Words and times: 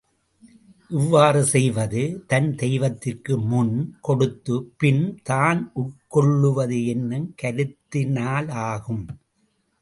இவ்வாறு 0.89 1.43
செய்வது 1.43 2.23
தன் 2.27 2.55
தெய்வத்திற்கு 2.55 3.37
முன் 3.39 3.97
கொடுத்துப் 4.01 4.73
பின் 4.77 5.19
தான் 5.23 5.71
உட்கொள்வது 5.73 6.85
என்னும் 6.85 7.35
கருத்தினலாகும். 7.41 9.05